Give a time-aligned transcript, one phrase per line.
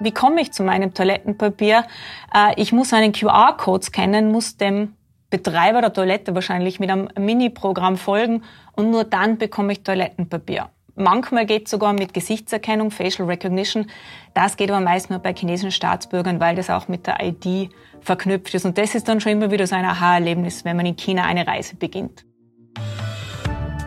[0.00, 1.84] Wie komme ich zu meinem Toilettenpapier?
[2.32, 4.94] Äh, ich muss einen QR-Code scannen, muss dem
[5.30, 10.70] Betreiber der Toilette wahrscheinlich mit einem Mini-Programm folgen und nur dann bekomme ich Toilettenpapier.
[10.94, 13.86] Manchmal geht es sogar mit Gesichtserkennung, Facial Recognition.
[14.34, 18.54] Das geht aber meist nur bei chinesischen Staatsbürgern, weil das auch mit der ID verknüpft
[18.54, 18.64] ist.
[18.64, 21.46] Und das ist dann schon immer wieder so ein Aha-Erlebnis, wenn man in China eine
[21.46, 22.24] Reise beginnt.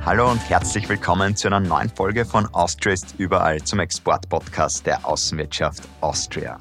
[0.04, 5.06] Hallo und herzlich willkommen zu einer neuen Folge von Austria ist überall zum Export-Podcast der
[5.06, 6.60] Außenwirtschaft Austria.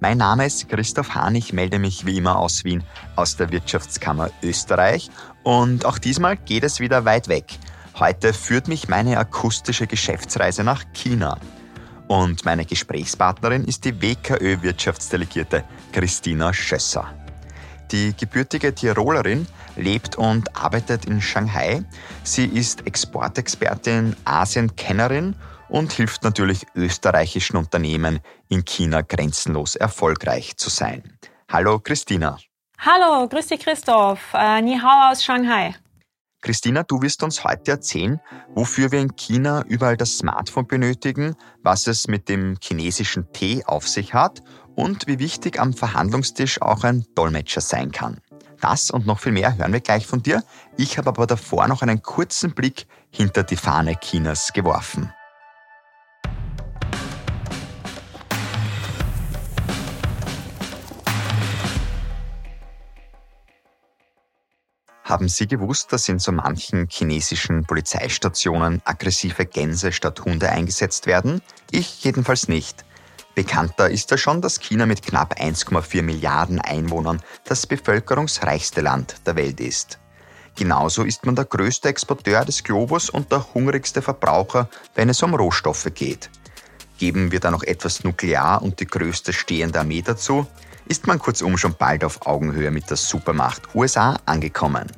[0.00, 2.82] Mein Name ist Christoph Hahn, ich melde mich wie immer aus Wien,
[3.14, 5.10] aus der Wirtschaftskammer Österreich
[5.42, 7.58] und auch diesmal geht es wieder weit weg.
[7.98, 11.36] Heute führt mich meine akustische Geschäftsreise nach China.
[12.06, 17.06] Und meine Gesprächspartnerin ist die WKÖ-Wirtschaftsdelegierte Christina Schösser.
[17.90, 19.46] Die gebürtige Tirolerin
[19.78, 21.82] lebt und arbeitet in Shanghai.
[22.24, 25.34] Sie ist Exportexpertin, Asienkennerin
[25.68, 31.18] und hilft natürlich österreichischen Unternehmen in China grenzenlos erfolgreich zu sein.
[31.50, 32.38] Hallo Christina.
[32.78, 34.34] Hallo, grüß dich Christoph.
[34.34, 35.74] Äh, Ni hao aus Shanghai.
[36.40, 38.20] Christina, du wirst uns heute erzählen,
[38.54, 43.88] wofür wir in China überall das Smartphone benötigen, was es mit dem chinesischen Tee auf
[43.88, 44.42] sich hat
[44.76, 48.20] und wie wichtig am Verhandlungstisch auch ein Dolmetscher sein kann.
[48.60, 50.42] Das und noch viel mehr hören wir gleich von dir.
[50.76, 55.12] Ich habe aber davor noch einen kurzen Blick hinter die Fahne Chinas geworfen.
[65.04, 71.40] Haben Sie gewusst, dass in so manchen chinesischen Polizeistationen aggressive Gänse statt Hunde eingesetzt werden?
[71.70, 72.84] Ich jedenfalls nicht.
[73.38, 79.36] Bekannter ist da schon, dass China mit knapp 1,4 Milliarden Einwohnern das bevölkerungsreichste Land der
[79.36, 80.00] Welt ist.
[80.56, 85.36] Genauso ist man der größte Exporteur des Globus und der hungrigste Verbraucher, wenn es um
[85.36, 86.30] Rohstoffe geht.
[86.98, 90.44] Geben wir da noch etwas Nuklear und die größte stehende Armee dazu,
[90.88, 94.90] ist man kurzum schon bald auf Augenhöhe mit der Supermacht USA angekommen.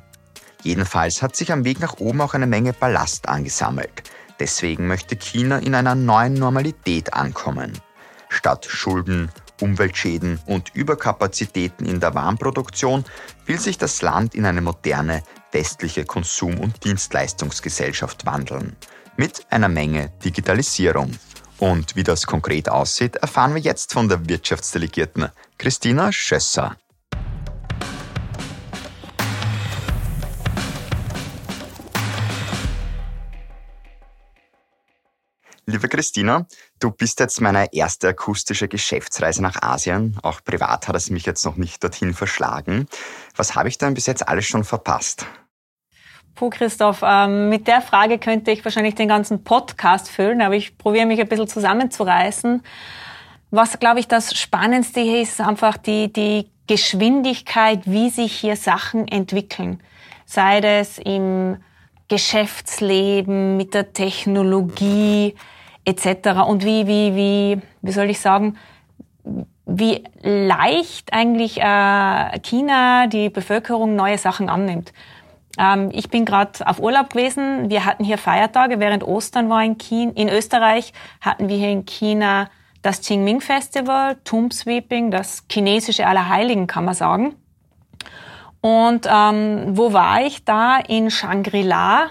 [0.63, 4.03] Jedenfalls hat sich am Weg nach oben auch eine Menge Ballast angesammelt.
[4.39, 7.79] Deswegen möchte China in einer neuen Normalität ankommen.
[8.31, 9.31] Statt Schulden,
[9.61, 13.05] Umweltschäden und Überkapazitäten in der Warmproduktion
[13.45, 18.77] will sich das Land in eine moderne westliche Konsum- und Dienstleistungsgesellschaft wandeln.
[19.17, 21.11] Mit einer Menge Digitalisierung.
[21.59, 26.77] Und wie das konkret aussieht, erfahren wir jetzt von der Wirtschaftsdelegierten Christina Schösser.
[35.67, 36.47] Liebe Christina,
[36.81, 40.17] du bist jetzt meine erste akustische Geschäftsreise nach Asien.
[40.23, 42.87] Auch privat hat es mich jetzt noch nicht dorthin verschlagen.
[43.37, 45.27] Was habe ich denn bis jetzt alles schon verpasst?
[46.35, 50.79] Puh, Christoph, ähm, mit der Frage könnte ich wahrscheinlich den ganzen Podcast füllen, aber ich
[50.79, 52.63] probiere mich ein bisschen zusammenzureißen.
[53.51, 59.07] Was, glaube ich, das Spannendste hier ist, einfach die, die Geschwindigkeit, wie sich hier Sachen
[59.09, 59.83] entwickeln.
[60.25, 61.59] Sei es im
[62.09, 65.35] Geschäftsleben, mit der Technologie,
[65.85, 66.41] etc.
[66.47, 68.57] Und wie, wie, wie, wie soll ich sagen,
[69.67, 74.93] wie leicht eigentlich äh, China die Bevölkerung neue Sachen annimmt.
[75.59, 77.71] Ähm, ich bin gerade auf Urlaub gewesen.
[77.71, 80.13] Wir hatten hier Feiertage, während Ostern war in China.
[80.17, 82.49] In Österreich hatten wir hier in China
[82.83, 87.35] das Qingming Festival, Tomb Sweeping, das chinesische Allerheiligen, kann man sagen.
[88.63, 90.79] Und ähm, wo war ich da?
[90.79, 92.11] In Shangri-La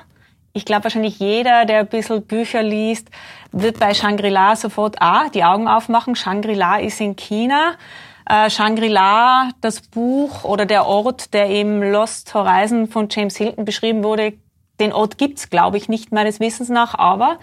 [0.53, 3.09] ich glaube wahrscheinlich jeder, der ein bisschen Bücher liest,
[3.51, 6.15] wird bei Shangri-La sofort ah, die Augen aufmachen.
[6.15, 7.73] Shangri-La ist in China.
[8.29, 14.03] Äh, Shangri-La, das Buch oder der Ort, der im Lost Horizon von James Hilton beschrieben
[14.03, 14.33] wurde,
[14.79, 17.39] den Ort gibt's, glaube ich, nicht meines Wissens nach, aber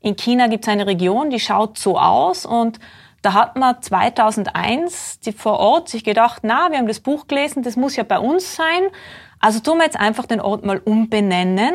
[0.00, 2.78] in China gibt's eine Region, die schaut so aus und
[3.20, 7.64] da hat man 2001 die vor Ort sich gedacht, na, wir haben das Buch gelesen,
[7.64, 8.88] das muss ja bei uns sein.
[9.40, 11.74] Also tun wir jetzt einfach den Ort mal umbenennen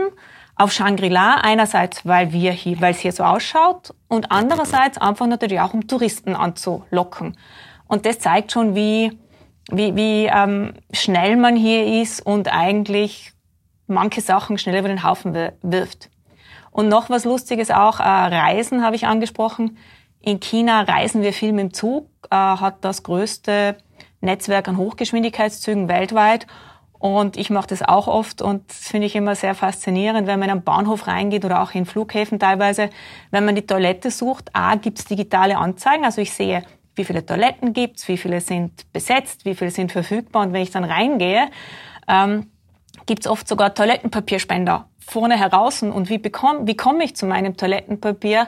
[0.63, 1.41] auf Shangri-La.
[1.41, 5.87] Einerseits, weil wir hier, weil es hier so ausschaut und andererseits einfach natürlich auch, um
[5.87, 7.37] Touristen anzulocken.
[7.87, 9.17] Und das zeigt schon, wie,
[9.69, 13.33] wie, wie ähm, schnell man hier ist und eigentlich
[13.87, 16.09] manche Sachen schnell über den Haufen wirft.
[16.71, 19.77] Und noch was Lustiges auch, äh, Reisen habe ich angesprochen.
[20.21, 23.77] In China reisen wir viel mit dem Zug, äh, hat das größte
[24.21, 26.47] Netzwerk an Hochgeschwindigkeitszügen weltweit
[27.03, 30.47] und ich mache das auch oft und das finde ich immer sehr faszinierend, wenn man
[30.47, 32.89] in einen Bahnhof reingeht oder auch in Flughäfen teilweise,
[33.29, 36.63] wenn man die Toilette sucht, A, gibt es digitale Anzeigen, also ich sehe,
[36.95, 40.43] wie viele Toiletten gibt's, wie viele sind besetzt, wie viele sind verfügbar.
[40.43, 41.49] Und wenn ich dann reingehe,
[42.07, 42.49] ähm,
[43.05, 45.83] gibt's oft sogar Toilettenpapierspender vorne heraus.
[45.83, 48.47] Und wie, bekomme, wie komme ich zu meinem Toilettenpapier?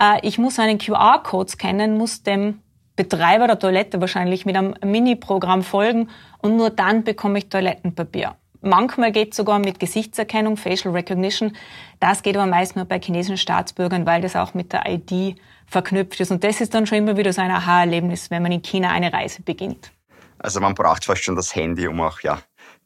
[0.00, 2.60] Äh, ich muss einen QR-Code scannen, muss dem
[2.96, 6.08] Betreiber der Toilette wahrscheinlich mit einem Mini-Programm folgen
[6.38, 8.36] und nur dann bekomme ich Toilettenpapier.
[8.62, 11.56] Manchmal geht es sogar mit Gesichtserkennung, Facial Recognition.
[12.00, 16.18] Das geht aber meist nur bei chinesischen Staatsbürgern, weil das auch mit der ID verknüpft
[16.20, 16.30] ist.
[16.30, 19.12] Und das ist dann schon immer wieder so ein Aha-Erlebnis, wenn man in China eine
[19.12, 19.92] Reise beginnt.
[20.38, 22.40] Also man braucht fast schon das Handy, um auch ja,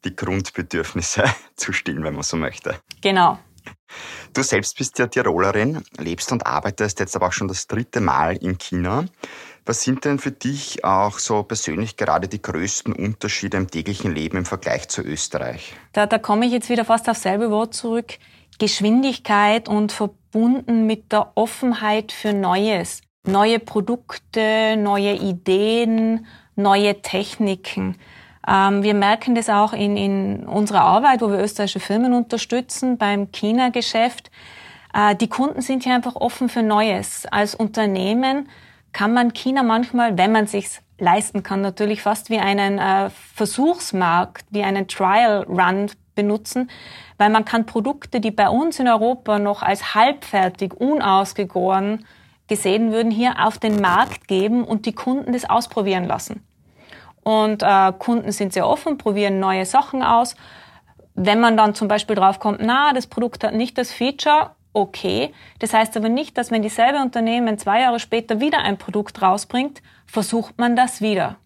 [0.05, 1.25] die Grundbedürfnisse
[1.57, 2.77] zu stillen, wenn man so möchte.
[3.01, 3.39] Genau.
[4.33, 8.37] Du selbst bist ja Tirolerin, lebst und arbeitest jetzt aber auch schon das dritte Mal
[8.37, 9.05] in China.
[9.71, 14.39] Was sind denn für dich auch so persönlich gerade die größten Unterschiede im täglichen Leben
[14.39, 15.75] im Vergleich zu Österreich?
[15.93, 18.15] Da, da komme ich jetzt wieder fast aufs selbe Wort zurück.
[18.59, 23.03] Geschwindigkeit und verbunden mit der Offenheit für Neues.
[23.25, 26.27] Neue Produkte, neue Ideen,
[26.57, 27.97] neue Techniken.
[28.49, 33.31] Ähm, wir merken das auch in, in unserer Arbeit, wo wir österreichische Firmen unterstützen beim
[33.31, 34.33] China-Geschäft.
[34.93, 37.25] Äh, die Kunden sind hier einfach offen für Neues.
[37.31, 38.49] Als Unternehmen
[38.93, 44.45] kann man China manchmal, wenn man sich's leisten kann, natürlich fast wie einen äh, Versuchsmarkt,
[44.51, 46.71] wie einen Trial Run benutzen,
[47.17, 52.05] weil man kann Produkte, die bei uns in Europa noch als halbfertig, unausgegoren
[52.49, 56.45] gesehen würden, hier auf den Markt geben und die Kunden das ausprobieren lassen.
[57.23, 60.35] Und äh, Kunden sind sehr offen, probieren neue Sachen aus.
[61.15, 65.33] Wenn man dann zum Beispiel draufkommt, na, das Produkt hat nicht das Feature, okay.
[65.59, 69.83] Das heißt aber nicht, dass wenn dieselbe Unternehmen zwei Jahre später wieder ein Produkt rausbringt,
[70.07, 71.37] versucht man das wieder.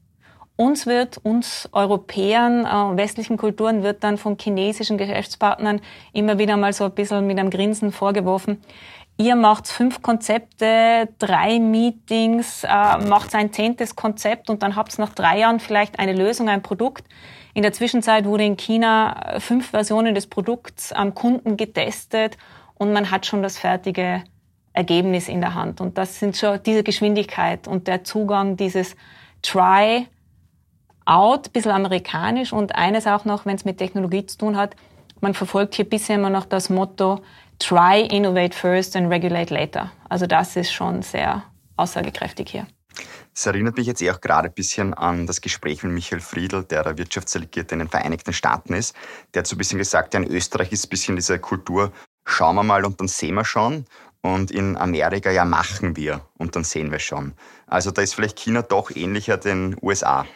[0.57, 5.81] Uns wird, uns Europäern, äh, westlichen Kulturen wird dann von chinesischen Geschäftspartnern
[6.13, 8.61] immer wieder mal so ein bisschen mit einem Grinsen vorgeworfen,
[9.17, 15.05] Ihr macht fünf Konzepte, drei Meetings, äh, macht ein zehntes Konzept und dann habt ihr
[15.05, 17.05] nach drei Jahren vielleicht eine Lösung, ein Produkt.
[17.55, 22.37] In der Zwischenzeit wurde in China fünf Versionen des Produkts am Kunden getestet
[22.85, 24.23] und man hat schon das fertige
[24.75, 25.81] Ergebnis in der Hand.
[25.81, 28.95] Und das sind schon diese Geschwindigkeit und der Zugang, dieses
[29.43, 30.07] Try
[31.07, 34.75] out, bisschen amerikanisch und eines auch noch, wenn es mit Technologie zu tun hat,
[35.21, 37.21] man verfolgt hier bisher immer noch das Motto,
[37.59, 39.91] try, innovate first and regulate later.
[40.09, 41.45] Also das ist schon sehr
[41.77, 42.67] aussagekräftig hier.
[43.33, 46.65] Das erinnert mich jetzt eh auch gerade ein bisschen an das Gespräch mit Michael Friedl,
[46.65, 48.95] der der Wirtschaftsdelegierte in den Vereinigten Staaten ist.
[49.35, 51.93] Der hat so ein bisschen gesagt, ja, in Österreich ist ein bisschen diese Kultur,
[52.25, 53.87] schauen wir mal und dann sehen wir schon.
[54.23, 57.35] Und in Amerika, ja, machen wir und dann sehen wir schon.
[57.67, 60.27] Also da ist vielleicht China doch ähnlicher den USA.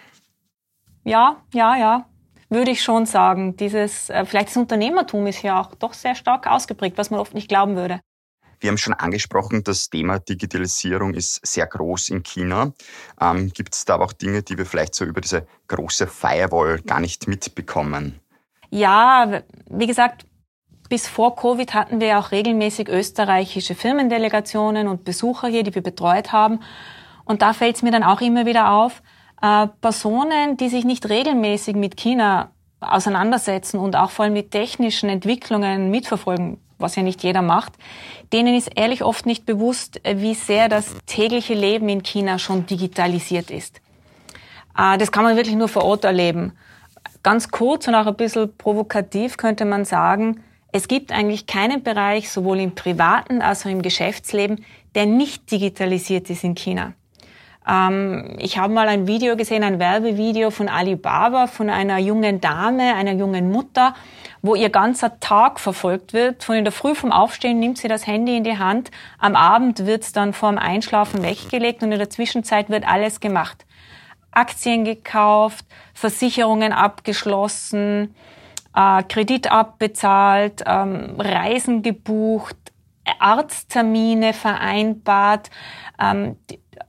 [1.04, 2.06] Ja, ja, ja
[2.50, 3.56] würde ich schon sagen.
[3.56, 7.34] Dieses, äh, vielleicht das Unternehmertum ist ja auch doch sehr stark ausgeprägt, was man oft
[7.34, 8.00] nicht glauben würde.
[8.60, 12.72] Wir haben schon angesprochen, das Thema Digitalisierung ist sehr groß in China.
[13.20, 16.80] Ähm, Gibt es da aber auch Dinge, die wir vielleicht so über diese große Firewall
[16.80, 18.18] gar nicht mitbekommen?
[18.70, 20.26] Ja, wie gesagt,
[20.88, 26.32] bis vor Covid hatten wir auch regelmäßig österreichische Firmendelegationen und Besucher hier, die wir betreut
[26.32, 26.60] haben.
[27.24, 29.02] Und da fällt es mir dann auch immer wieder auf,
[29.42, 32.50] äh, Personen, die sich nicht regelmäßig mit China
[32.80, 37.72] auseinandersetzen und auch vor allem mit technischen Entwicklungen mitverfolgen, was ja nicht jeder macht,
[38.32, 43.50] denen ist ehrlich oft nicht bewusst, wie sehr das tägliche Leben in China schon digitalisiert
[43.50, 43.80] ist.
[44.76, 46.52] Äh, das kann man wirklich nur vor Ort erleben.
[47.22, 52.30] Ganz kurz und auch ein bisschen provokativ könnte man sagen, es gibt eigentlich keinen Bereich,
[52.30, 56.92] sowohl im privaten als auch im Geschäftsleben, der nicht digitalisiert ist in China.
[57.66, 62.94] Ähm, ich habe mal ein Video gesehen, ein Werbevideo von Alibaba, von einer jungen Dame,
[62.94, 63.94] einer jungen Mutter,
[64.42, 66.44] wo ihr ganzer Tag verfolgt wird.
[66.44, 69.86] Von in der Früh vom Aufstehen nimmt sie das Handy in die Hand, am Abend
[69.86, 73.64] wird es dann vorm Einschlafen weggelegt und in der Zwischenzeit wird alles gemacht.
[74.30, 78.14] Aktien gekauft, Versicherungen abgeschlossen,
[78.74, 82.56] äh, Kredit abbezahlt, ähm, Reisen gebucht,
[83.18, 85.50] Arzttermine vereinbart.
[86.00, 86.36] Ähm,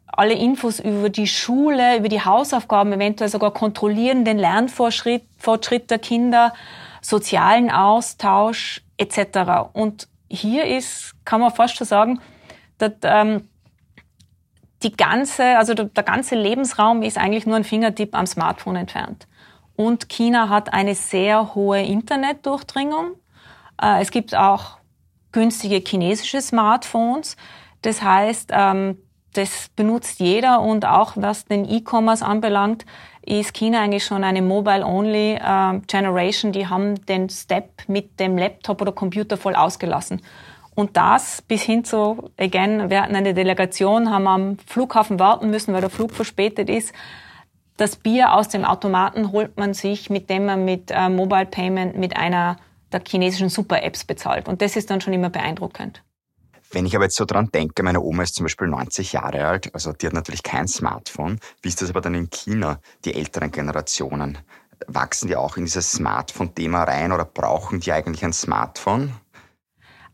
[0.08, 6.00] alle Infos über die Schule, über die Hausaufgaben, eventuell sogar kontrollieren, den Lernfortschritt Fortschritt der
[6.00, 6.54] Kinder,
[7.02, 9.72] sozialen Austausch etc.
[9.72, 12.20] Und hier ist, kann man fast schon sagen,
[12.78, 13.48] dass, ähm,
[14.84, 19.28] die ganze, also der, der ganze Lebensraum ist eigentlich nur ein Fingertipp am Smartphone entfernt.
[19.80, 23.12] Und China hat eine sehr hohe Internetdurchdringung.
[23.82, 24.72] Äh, es gibt auch
[25.32, 27.38] günstige chinesische Smartphones.
[27.82, 28.98] Das heißt, ähm,
[29.36, 32.86] das benutzt jeder und auch was den E-Commerce anbelangt,
[33.26, 36.52] ist China eigentlich schon eine Mobile-Only äh, Generation.
[36.52, 40.22] Die haben den Step mit dem Laptop oder Computer voll ausgelassen.
[40.76, 45.74] Und das bis hin zu, again, wir hatten eine Delegation, haben am Flughafen warten müssen,
[45.74, 46.94] weil der Flug verspätet ist.
[47.80, 51.96] Das Bier aus dem Automaten holt man sich, mit dem man mit äh, Mobile Payment
[51.96, 52.58] mit einer
[52.92, 54.50] der chinesischen Super-Apps bezahlt.
[54.50, 56.04] Und das ist dann schon immer beeindruckend.
[56.72, 59.74] Wenn ich aber jetzt so dran denke, meine Oma ist zum Beispiel 90 Jahre alt,
[59.74, 61.40] also die hat natürlich kein Smartphone.
[61.62, 64.38] Wie ist das aber dann in China, die älteren Generationen?
[64.88, 69.14] Wachsen die auch in dieses Smartphone-Thema rein oder brauchen die eigentlich ein Smartphone?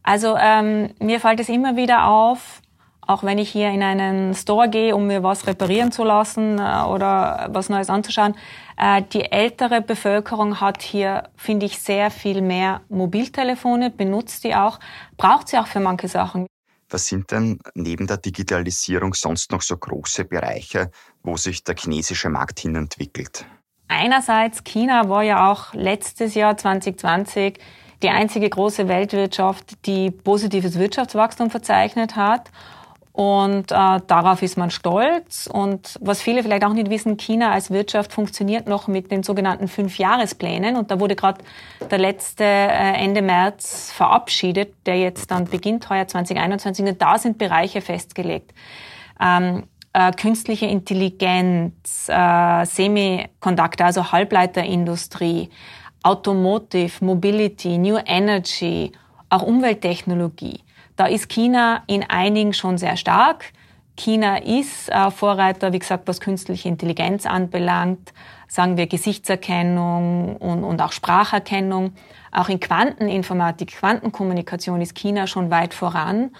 [0.03, 2.61] Also ähm, mir fällt es immer wieder auf,
[3.07, 6.83] auch wenn ich hier in einen Store gehe, um mir was reparieren zu lassen äh,
[6.87, 8.35] oder was Neues anzuschauen,
[8.77, 14.79] äh, die ältere Bevölkerung hat hier, finde ich, sehr viel mehr Mobiltelefone, benutzt die auch,
[15.17, 16.47] braucht sie auch für manche Sachen.
[16.89, 20.91] Was sind denn neben der Digitalisierung sonst noch so große Bereiche,
[21.23, 23.45] wo sich der chinesische Markt hin entwickelt?
[23.87, 27.59] Einerseits, China war ja auch letztes Jahr 2020
[28.03, 32.51] die einzige große Weltwirtschaft, die positives Wirtschaftswachstum verzeichnet hat.
[33.15, 35.47] Und äh, darauf ist man stolz.
[35.47, 39.69] Und was viele vielleicht auch nicht wissen, China als Wirtschaft funktioniert noch mit den sogenannten
[39.69, 40.75] Fünfjahresplänen.
[40.75, 41.41] Und da wurde gerade
[41.89, 46.85] der letzte äh, Ende März verabschiedet, der jetzt dann beginnt, heuer 2021.
[46.85, 48.53] Und da sind Bereiche festgelegt.
[49.21, 55.49] Ähm, äh, künstliche Intelligenz, äh, Semiconductor, also Halbleiterindustrie,
[56.03, 58.91] Automotive, Mobility, New Energy,
[59.29, 60.65] auch Umwelttechnologie.
[60.95, 63.45] Da ist China in einigen schon sehr stark.
[63.97, 68.13] China ist äh, Vorreiter, wie gesagt, was künstliche Intelligenz anbelangt,
[68.47, 71.93] sagen wir Gesichtserkennung und, und auch Spracherkennung.
[72.31, 76.31] Auch in Quanteninformatik, Quantenkommunikation ist China schon weit voran.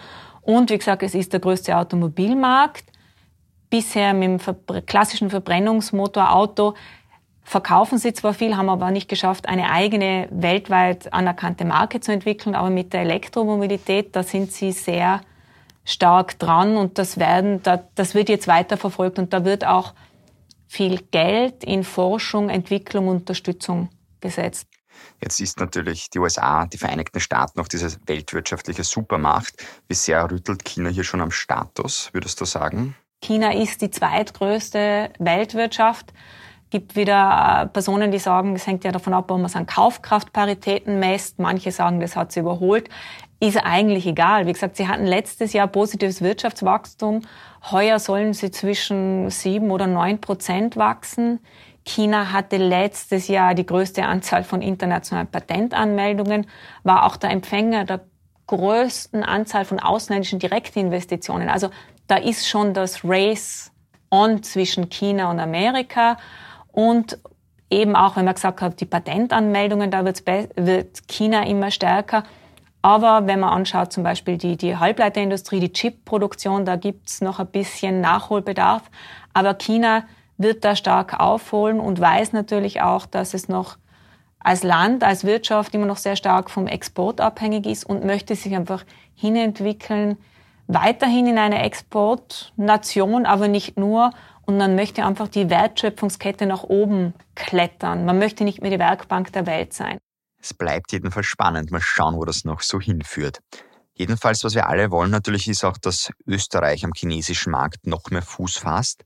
[0.42, 2.84] Und wie gesagt, es ist der größte Automobilmarkt.
[3.70, 6.76] Bisher mit dem klassischen Verbrennungsmotorauto
[7.46, 12.56] verkaufen sie zwar viel, haben aber nicht geschafft, eine eigene weltweit anerkannte Marke zu entwickeln,
[12.56, 15.22] aber mit der Elektromobilität, da sind sie sehr
[15.86, 17.62] stark dran und das werden,
[17.94, 19.94] das wird jetzt weiter verfolgt und da wird auch
[20.68, 24.68] viel Geld in Forschung, Entwicklung, Unterstützung gesetzt.
[25.22, 29.64] Jetzt ist natürlich die USA, die Vereinigten Staaten noch diese weltwirtschaftliche Supermacht.
[29.88, 32.96] Wie sehr rüttelt China hier schon am Status, würdest du sagen?
[33.22, 36.12] China ist die zweitgrößte Weltwirtschaft
[36.70, 39.66] gibt wieder äh, Personen, die sagen, es hängt ja davon ab, ob man es an
[39.66, 41.40] Kaufkraftparitäten messt.
[41.40, 42.90] Manche sagen, das hat sie überholt.
[43.40, 44.48] Ist eigentlich egal.
[44.48, 47.22] Wie gesagt, sie hatten letztes Jahr positives Wirtschaftswachstum.
[47.72, 51.40] Heuer sollen sie zwischen sieben oder neun Prozent wachsen.
[51.86, 56.48] China hatte letztes Jahr die größte Anzahl von internationalen Patentanmeldungen,
[56.84, 58.02] war auch der Empfänger der
[58.48, 61.50] größten Anzahl von ausländischen Direktinvestitionen.
[61.50, 61.70] Also
[62.08, 63.72] da ist schon das Race
[64.12, 66.18] on zwischen China und Amerika.
[66.76, 67.18] Und
[67.70, 72.26] eben auch, wenn man gesagt hat, die Patentanmeldungen, da wird China immer stärker.
[72.82, 77.48] Aber wenn man anschaut, zum Beispiel die, die Halbleiterindustrie, die Chipproduktion, da gibt's noch ein
[77.48, 78.84] bisschen Nachholbedarf.
[79.34, 80.04] Aber China
[80.38, 83.78] wird da stark aufholen und weiß natürlich auch, dass es noch
[84.40, 88.54] als Land, als Wirtschaft immer noch sehr stark vom Export abhängig ist und möchte sich
[88.54, 88.84] einfach
[89.16, 90.18] hinentwickeln,
[90.68, 94.12] weiterhin in eine Exportnation, aber nicht nur
[94.46, 98.06] und man möchte einfach die Wertschöpfungskette nach oben klettern.
[98.06, 99.98] Man möchte nicht mehr die Werkbank der Welt sein.
[100.42, 101.72] Es bleibt jedenfalls spannend.
[101.72, 103.40] Mal schauen, wo das noch so hinführt.
[103.94, 108.22] Jedenfalls, was wir alle wollen natürlich, ist auch, dass Österreich am chinesischen Markt noch mehr
[108.22, 109.04] Fuß fasst.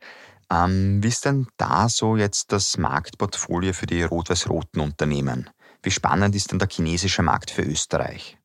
[0.51, 5.49] Ähm, wie ist denn da so jetzt das Marktportfolio für die rot-weiß-roten Unternehmen?
[5.83, 8.38] Wie spannend ist denn der chinesische Markt für Österreich?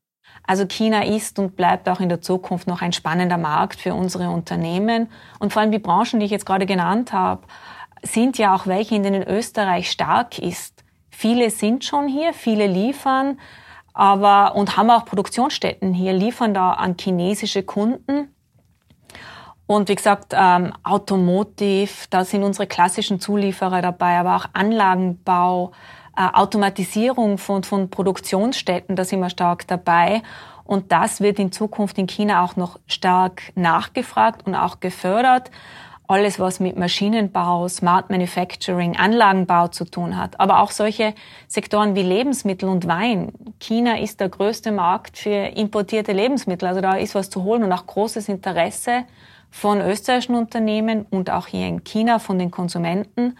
[0.47, 4.29] Also China ist und bleibt auch in der Zukunft noch ein spannender Markt für unsere
[4.29, 5.09] Unternehmen.
[5.39, 7.43] Und vor allem die Branchen, die ich jetzt gerade genannt habe,
[8.03, 10.83] sind ja auch welche, in denen Österreich stark ist.
[11.09, 13.39] Viele sind schon hier, viele liefern,
[13.93, 18.35] aber und haben auch Produktionsstätten hier, liefern da an chinesische Kunden.
[19.67, 25.71] Und wie gesagt, ähm, Automotive, da sind unsere klassischen Zulieferer dabei, aber auch Anlagenbau,
[26.15, 30.21] Automatisierung von, von Produktionsstätten, da sind wir stark dabei.
[30.63, 35.51] Und das wird in Zukunft in China auch noch stark nachgefragt und auch gefördert.
[36.07, 40.39] Alles, was mit Maschinenbau, Smart Manufacturing, Anlagenbau zu tun hat.
[40.39, 41.13] Aber auch solche
[41.47, 43.31] Sektoren wie Lebensmittel und Wein.
[43.59, 46.67] China ist der größte Markt für importierte Lebensmittel.
[46.67, 49.05] Also da ist was zu holen und auch großes Interesse
[49.49, 53.35] von österreichischen Unternehmen und auch hier in China von den Konsumenten.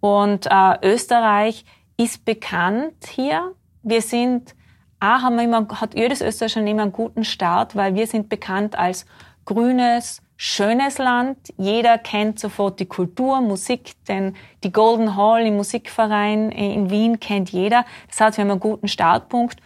[0.00, 1.64] Und äh, Österreich
[1.96, 3.54] ist bekannt hier.
[3.82, 4.54] Wir sind,
[5.00, 8.78] A, haben wir immer, hat jedes österreichische Unternehmen einen guten Start, weil wir sind bekannt
[8.78, 9.06] als
[9.44, 11.38] grünes, schönes Land.
[11.56, 17.50] Jeder kennt sofort die Kultur, Musik, denn die Golden Hall im Musikverein in Wien kennt
[17.50, 17.84] jeder.
[18.08, 19.60] Das heißt, wir haben einen guten Startpunkt.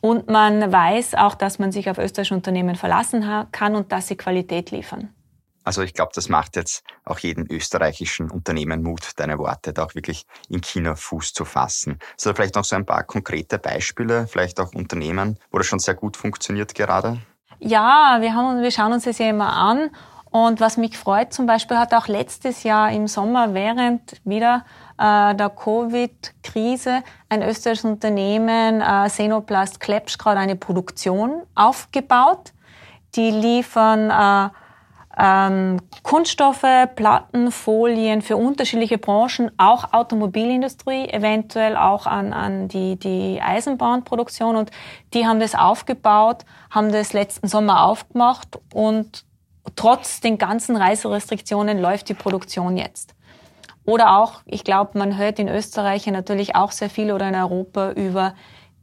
[0.00, 4.16] Und man weiß auch, dass man sich auf österreichische Unternehmen verlassen kann und dass sie
[4.16, 5.14] Qualität liefern.
[5.64, 9.94] Also ich glaube, das macht jetzt auch jeden österreichischen Unternehmen Mut, deine Worte, da auch
[9.94, 11.98] wirklich in China Fuß zu fassen.
[12.14, 15.94] Also vielleicht noch so ein paar konkrete Beispiele, vielleicht auch Unternehmen, wo das schon sehr
[15.94, 17.18] gut funktioniert gerade?
[17.58, 19.90] Ja, wir, haben, wir schauen uns das ja immer an.
[20.32, 24.64] Und was mich freut, zum Beispiel hat auch letztes Jahr im Sommer während wieder
[24.96, 32.54] äh, der Covid-Krise ein österreichisches Unternehmen, äh, Senoplast Klepsch, gerade eine Produktion aufgebaut.
[33.14, 34.50] Die liefern äh,
[35.18, 36.64] ähm, Kunststoffe,
[36.96, 44.56] Platten, Folien für unterschiedliche Branchen, auch Automobilindustrie, eventuell auch an, an die, die Eisenbahnproduktion.
[44.56, 44.70] Und
[45.12, 49.24] die haben das aufgebaut, haben das letzten Sommer aufgemacht und
[49.76, 53.14] trotz den ganzen Reiserestriktionen läuft die Produktion jetzt.
[53.84, 57.92] Oder auch, ich glaube, man hört in Österreich natürlich auch sehr viel oder in Europa
[57.92, 58.34] über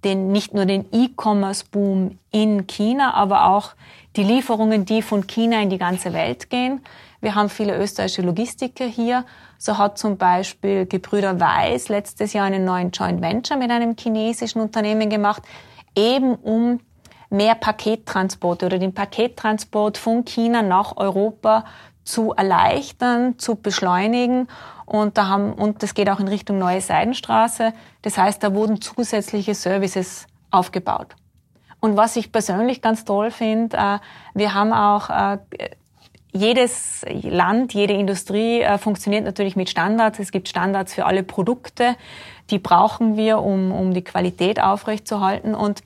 [0.04, 3.72] den, nicht nur den E-Commerce-Boom in China, aber auch
[4.16, 6.82] die Lieferungen, die von China in die ganze Welt gehen.
[7.22, 9.26] Wir haben viele österreichische Logistiker hier.
[9.58, 14.62] So hat zum Beispiel Gebrüder Weiß letztes Jahr einen neuen Joint Venture mit einem chinesischen
[14.62, 15.44] Unternehmen gemacht,
[15.96, 16.80] eben um
[17.30, 21.66] mehr Pakettransporte oder den Pakettransport von China nach Europa
[22.04, 24.48] zu erleichtern, zu beschleunigen.
[24.90, 27.74] Und da haben, und das geht auch in Richtung Neue Seidenstraße.
[28.02, 31.16] Das heißt, da wurden zusätzliche Services aufgebaut.
[31.80, 34.00] Und was ich persönlich ganz toll finde, äh,
[34.34, 35.38] wir haben auch äh,
[36.32, 40.18] jedes Land, jede Industrie äh, funktioniert natürlich mit Standards.
[40.18, 41.96] Es gibt Standards für alle Produkte.
[42.50, 45.54] Die brauchen wir, um, um die Qualität aufrechtzuerhalten.
[45.54, 45.84] Und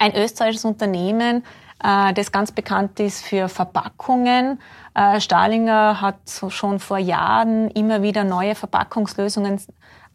[0.00, 1.44] ein österreichisches Unternehmen,
[1.82, 4.60] äh, das ganz bekannt ist für Verpackungen.
[4.94, 6.16] Äh, Stahlinger hat
[6.48, 9.60] schon vor Jahren immer wieder neue Verpackungslösungen,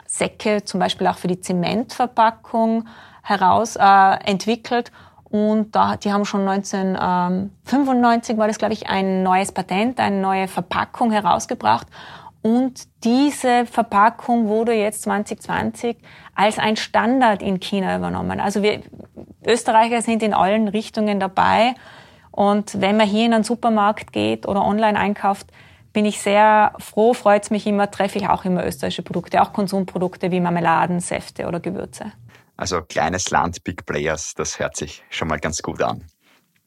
[0.06, 2.86] Säcke zum Beispiel auch für die Zementverpackung
[3.24, 4.92] heraus äh, entwickelt.
[5.26, 10.48] Und da, die haben schon 1995 war das, glaube ich, ein neues Patent, eine neue
[10.48, 11.88] Verpackung herausgebracht.
[12.42, 15.98] Und diese Verpackung wurde jetzt 2020
[16.38, 18.40] als ein Standard in China übernommen.
[18.40, 18.82] Also wir
[19.46, 21.74] Österreicher sind in allen Richtungen dabei.
[22.32, 25.48] Und wenn man hier in einen Supermarkt geht oder online einkauft,
[25.94, 29.52] bin ich sehr froh, freut es mich immer, treffe ich auch immer österreichische Produkte, auch
[29.52, 32.12] Konsumprodukte wie Marmeladen, Säfte oder Gewürze.
[32.56, 36.04] Also kleines Land, Big Players, das hört sich schon mal ganz gut an.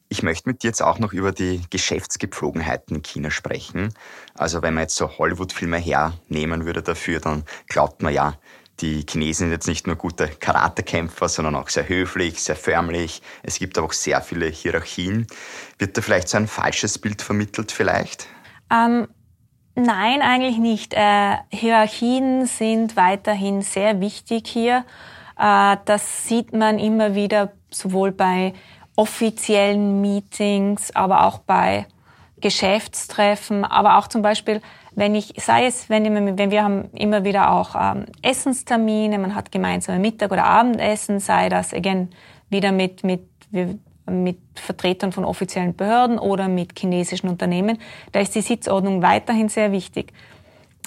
[0.09, 3.95] Ich möchte mit dir jetzt auch noch über die Geschäftsgepflogenheiten in China sprechen.
[4.35, 8.35] Also wenn man jetzt so Hollywood-Filme hernehmen würde dafür, dann glaubt man ja,
[8.81, 13.23] die Chinesen sind jetzt nicht nur gute Karatekämpfer, sondern auch sehr höflich, sehr förmlich.
[13.43, 15.27] Es gibt aber auch sehr viele Hierarchien.
[15.79, 18.27] Wird da vielleicht so ein falsches Bild vermittelt vielleicht?
[18.73, 19.09] Ähm,
[19.75, 20.95] nein, eigentlich nicht.
[20.95, 24.85] Äh, Hierarchien sind weiterhin sehr wichtig hier.
[25.39, 28.55] Äh, das sieht man immer wieder sowohl bei
[28.97, 31.87] offiziellen Meetings, aber auch bei
[32.41, 34.61] Geschäftstreffen, aber auch zum Beispiel,
[35.01, 36.05] wenn ich, sei es, wenn,
[36.37, 41.49] wenn wir haben immer wieder auch ähm, Essenstermine, man hat gemeinsame Mittag- oder Abendessen, sei
[41.49, 42.11] das again
[42.51, 43.27] wieder mit, mit,
[44.05, 47.79] mit Vertretern von offiziellen Behörden oder mit chinesischen Unternehmen,
[48.13, 50.13] da ist die Sitzordnung weiterhin sehr wichtig.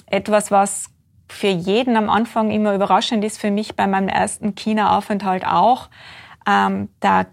[0.06, 0.90] Etwas, was
[1.28, 5.88] für jeden am Anfang immer überraschend ist, für mich bei meinem ersten China-Aufenthalt auch,
[6.48, 7.26] ähm, da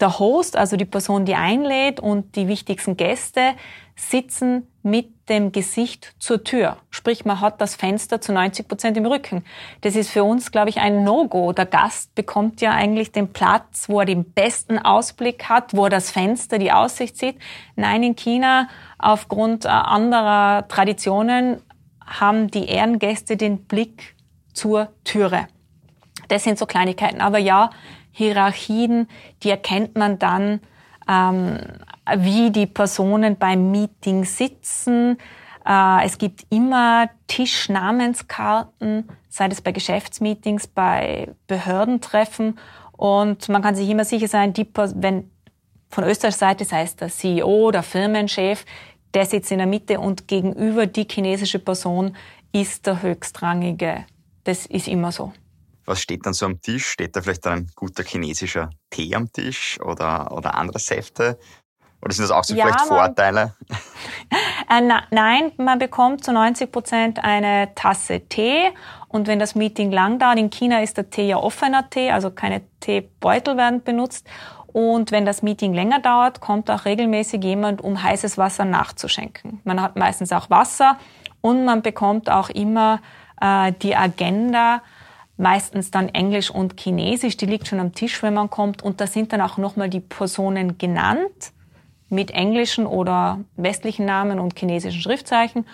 [0.00, 3.52] der Host, also die Person, die einlädt und die wichtigsten Gäste
[3.94, 6.76] sitzen mit dem Gesicht zur Tür.
[6.90, 9.44] Sprich, man hat das Fenster zu 90 Prozent im Rücken.
[9.82, 11.52] Das ist für uns, glaube ich, ein No-Go.
[11.52, 15.90] Der Gast bekommt ja eigentlich den Platz, wo er den besten Ausblick hat, wo er
[15.90, 17.36] das Fenster, die Aussicht sieht.
[17.76, 18.68] Nein, in China,
[18.98, 21.62] aufgrund äh, anderer Traditionen,
[22.04, 24.14] haben die Ehrengäste den Blick
[24.52, 25.48] zur Türe.
[26.28, 27.20] Das sind so Kleinigkeiten.
[27.20, 27.70] Aber ja,
[28.12, 29.08] Hierarchien,
[29.42, 30.60] die erkennt man dann,
[31.08, 31.58] ähm,
[32.16, 35.18] wie die Personen beim Meeting sitzen.
[35.66, 42.58] Äh, es gibt immer Tischnamenskarten, sei es bei Geschäftsmeetings, bei Behördentreffen.
[42.92, 45.30] Und man kann sich immer sicher sein, die, wenn
[45.88, 48.64] von Österreichs Seite, sei es der CEO, der Firmenchef,
[49.14, 52.16] der sitzt in der Mitte und gegenüber die chinesische Person
[52.52, 54.06] ist der höchstrangige.
[54.44, 55.32] Das ist immer so.
[55.84, 56.86] Was steht dann so am Tisch?
[56.86, 61.38] Steht da vielleicht ein guter chinesischer Tee am Tisch oder, oder andere Säfte?
[62.02, 63.54] Oder sind das auch so ja, vielleicht Vorteile?
[64.68, 68.70] äh, na, nein, man bekommt zu 90 Prozent eine Tasse Tee.
[69.08, 72.30] Und wenn das Meeting lang dauert, in China ist der Tee ja offener Tee, also
[72.30, 74.26] keine Teebeutel werden benutzt.
[74.72, 79.60] Und wenn das Meeting länger dauert, kommt auch regelmäßig jemand, um heißes Wasser nachzuschenken.
[79.64, 80.98] Man hat meistens auch Wasser
[81.40, 83.00] und man bekommt auch immer
[83.40, 84.82] äh, die Agenda
[85.36, 88.82] meistens dann Englisch und Chinesisch, die liegt schon am Tisch, wenn man kommt.
[88.82, 91.52] Und da sind dann auch nochmal die Personen genannt
[92.12, 95.66] mit englischen oder westlichen Namen und chinesischen Schriftzeichen.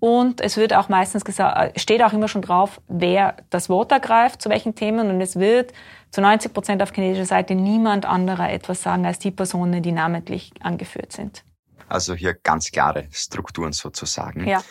[0.00, 3.90] Und es wird auch meistens gesagt, äh, steht auch immer schon drauf, wer das Wort
[3.90, 5.10] ergreift, zu welchen Themen.
[5.10, 5.72] Und es wird
[6.10, 10.52] zu 90 Prozent auf chinesischer Seite niemand anderer etwas sagen als die Personen, die namentlich
[10.60, 11.44] angeführt sind.
[11.88, 14.46] Also hier ganz klare Strukturen sozusagen.
[14.46, 14.62] Ja.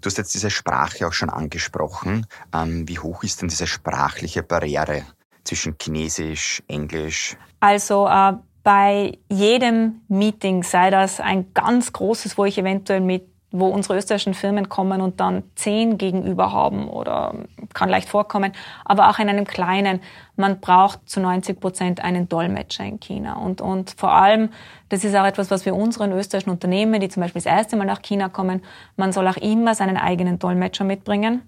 [0.00, 2.26] Du hast jetzt diese Sprache auch schon angesprochen.
[2.54, 5.04] Ähm, wie hoch ist denn diese sprachliche Barriere
[5.44, 7.36] zwischen Chinesisch, Englisch?
[7.60, 13.68] Also äh, bei jedem Meeting, sei das ein ganz großes, wo ich eventuell mit wo
[13.68, 17.34] unsere österreichischen Firmen kommen und dann zehn gegenüber haben oder
[17.72, 18.52] kann leicht vorkommen,
[18.84, 20.00] aber auch in einem kleinen.
[20.34, 23.34] Man braucht zu 90 Prozent einen Dolmetscher in China.
[23.34, 24.48] Und, und vor allem,
[24.88, 27.84] das ist auch etwas, was wir unseren österreichischen Unternehmen, die zum Beispiel das erste Mal
[27.84, 28.60] nach China kommen,
[28.96, 31.42] man soll auch immer seinen eigenen Dolmetscher mitbringen.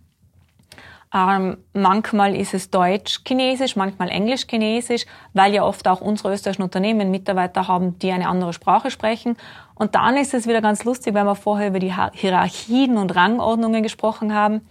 [1.15, 7.69] Ähm, manchmal ist es Deutsch-Chinesisch, manchmal Englisch-Chinesisch, weil ja oft auch unsere österreichischen Unternehmen Mitarbeiter
[7.69, 9.37] haben, die eine andere Sprache sprechen.
[9.75, 13.83] Und dann ist es wieder ganz lustig, weil wir vorher über die Hierarchien und Rangordnungen
[13.83, 14.67] gesprochen haben.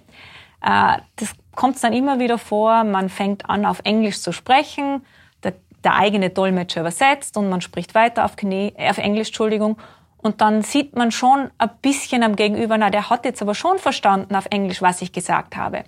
[0.62, 5.06] Äh, das kommt dann immer wieder vor, man fängt an, auf Englisch zu sprechen,
[5.44, 5.54] der,
[5.86, 9.78] der eigene Dolmetscher übersetzt und man spricht weiter auf, Chine auf Englisch, Entschuldigung.
[10.18, 13.78] Und dann sieht man schon ein bisschen am Gegenüber, na, der hat jetzt aber schon
[13.78, 15.86] verstanden auf Englisch, was ich gesagt habe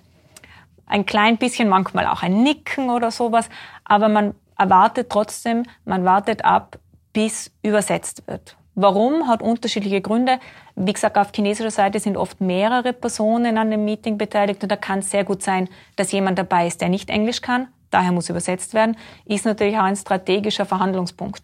[0.88, 3.48] ein klein bisschen, manchmal auch ein Nicken oder sowas,
[3.84, 6.78] aber man erwartet trotzdem, man wartet ab,
[7.12, 8.56] bis übersetzt wird.
[8.74, 9.26] Warum?
[9.26, 10.38] Hat unterschiedliche Gründe.
[10.76, 14.76] Wie gesagt, auf chinesischer Seite sind oft mehrere Personen an dem Meeting beteiligt und da
[14.76, 17.66] kann es sehr gut sein, dass jemand dabei ist, der nicht Englisch kann.
[17.90, 18.96] Daher muss übersetzt werden.
[19.24, 21.42] Ist natürlich auch ein strategischer Verhandlungspunkt.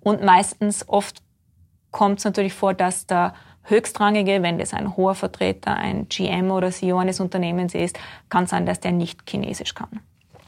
[0.00, 1.22] Und meistens, oft
[1.92, 3.32] kommt es natürlich vor, dass der
[3.68, 7.98] Höchstrangige, wenn das ein hoher Vertreter, ein GM oder CEO eines Unternehmens ist,
[8.28, 10.00] kann sein, dass der nicht Chinesisch kann.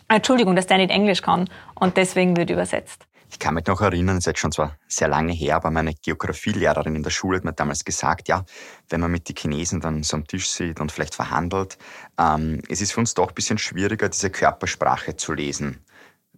[0.09, 3.07] Entschuldigung, dass der nicht Englisch kann und deswegen wird übersetzt.
[3.31, 5.92] Ich kann mich noch erinnern, es ist jetzt schon zwar sehr lange her, aber meine
[5.94, 8.44] Geografielehrerin in der Schule hat mir damals gesagt, ja,
[8.88, 11.76] wenn man mit den Chinesen dann so am Tisch sitzt und vielleicht verhandelt,
[12.18, 15.85] ähm, es ist für uns doch ein bisschen schwieriger, diese Körpersprache zu lesen.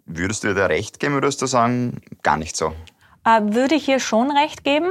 [0.05, 2.75] Würdest du dir da recht geben, würdest du sagen, gar nicht so?
[3.25, 4.91] Äh, würde ich hier schon recht geben.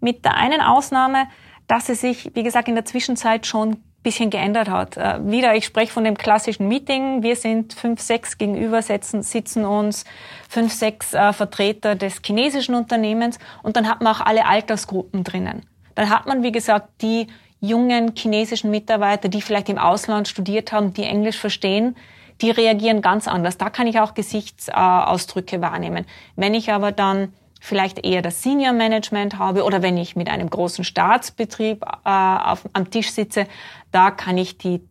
[0.00, 1.26] Mit der einen Ausnahme,
[1.66, 4.96] dass es sich, wie gesagt, in der Zwischenzeit schon ein bisschen geändert hat.
[4.96, 7.22] Äh, wieder, ich spreche von dem klassischen Meeting.
[7.22, 10.04] Wir sind fünf, sechs gegenüber, sitzen, sitzen uns
[10.48, 15.66] fünf, sechs äh, Vertreter des chinesischen Unternehmens und dann hat man auch alle Altersgruppen drinnen.
[15.94, 17.26] Dann hat man, wie gesagt, die
[17.60, 21.96] jungen chinesischen Mitarbeiter, die vielleicht im Ausland studiert haben, die Englisch verstehen,
[22.40, 23.56] die reagieren ganz anders.
[23.56, 26.04] Da kann ich auch Gesichtsausdrücke wahrnehmen.
[26.36, 27.32] Wenn ich aber dann
[27.64, 32.68] vielleicht eher das Senior Management habe oder wenn ich mit einem großen Staatsbetrieb äh, auf,
[32.74, 33.46] am Tisch sitze,
[33.90, 34.82] da kann ich die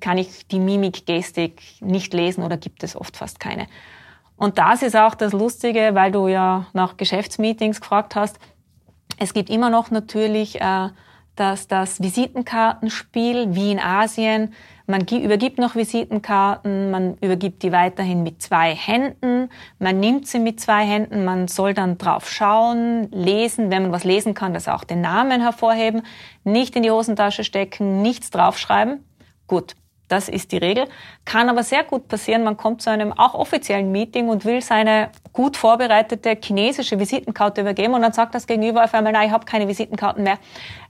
[0.00, 3.68] kann ich die Mimik, Gestik nicht lesen oder gibt es oft fast keine.
[4.34, 8.40] Und das ist auch das Lustige, weil du ja nach Geschäftsmeetings gefragt hast.
[9.18, 10.88] Es gibt immer noch natürlich äh,
[11.36, 14.54] das, das Visitenkartenspiel wie in Asien.
[14.86, 20.60] Man übergibt noch Visitenkarten, man übergibt die weiterhin mit zwei Händen, man nimmt sie mit
[20.60, 24.84] zwei Händen, man soll dann drauf schauen, lesen, wenn man was lesen kann, das auch
[24.84, 26.02] den Namen hervorheben,
[26.44, 29.04] nicht in die Hosentasche stecken, nichts draufschreiben.
[29.46, 29.74] Gut,
[30.12, 30.88] das ist die Regel.
[31.24, 35.08] Kann aber sehr gut passieren, man kommt zu einem auch offiziellen Meeting und will seine
[35.32, 39.46] gut vorbereitete chinesische Visitenkarte übergeben und dann sagt das Gegenüber auf einmal, nein, ich habe
[39.46, 40.38] keine Visitenkarten mehr,